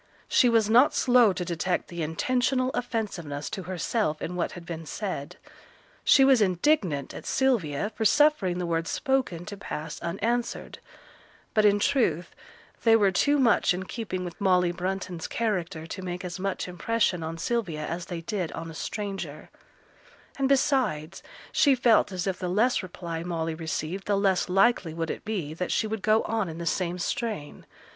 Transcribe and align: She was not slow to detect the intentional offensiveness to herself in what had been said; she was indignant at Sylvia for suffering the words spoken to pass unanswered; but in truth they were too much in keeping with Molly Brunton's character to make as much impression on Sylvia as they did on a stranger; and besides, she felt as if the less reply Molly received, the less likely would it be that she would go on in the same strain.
She 0.27 0.49
was 0.49 0.67
not 0.67 0.95
slow 0.95 1.31
to 1.31 1.45
detect 1.45 1.87
the 1.87 2.01
intentional 2.01 2.71
offensiveness 2.71 3.51
to 3.51 3.61
herself 3.69 4.19
in 4.19 4.35
what 4.35 4.53
had 4.53 4.65
been 4.65 4.87
said; 4.87 5.35
she 6.03 6.23
was 6.25 6.41
indignant 6.41 7.13
at 7.13 7.27
Sylvia 7.27 7.91
for 7.93 8.03
suffering 8.03 8.57
the 8.57 8.65
words 8.65 8.89
spoken 8.89 9.45
to 9.45 9.55
pass 9.55 10.01
unanswered; 10.01 10.79
but 11.53 11.65
in 11.65 11.77
truth 11.77 12.33
they 12.81 12.95
were 12.95 13.11
too 13.11 13.37
much 13.37 13.75
in 13.75 13.83
keeping 13.83 14.25
with 14.25 14.41
Molly 14.41 14.71
Brunton's 14.71 15.27
character 15.27 15.85
to 15.85 16.01
make 16.01 16.25
as 16.25 16.39
much 16.39 16.67
impression 16.67 17.21
on 17.21 17.37
Sylvia 17.37 17.85
as 17.85 18.07
they 18.07 18.21
did 18.21 18.51
on 18.53 18.71
a 18.71 18.73
stranger; 18.73 19.51
and 20.39 20.49
besides, 20.49 21.21
she 21.51 21.75
felt 21.75 22.11
as 22.11 22.25
if 22.25 22.39
the 22.39 22.49
less 22.49 22.81
reply 22.81 23.21
Molly 23.21 23.53
received, 23.53 24.07
the 24.07 24.17
less 24.17 24.49
likely 24.49 24.95
would 24.95 25.11
it 25.11 25.23
be 25.23 25.53
that 25.53 25.71
she 25.71 25.85
would 25.85 26.01
go 26.01 26.23
on 26.23 26.49
in 26.49 26.57
the 26.57 26.65
same 26.65 26.97
strain. 26.97 27.67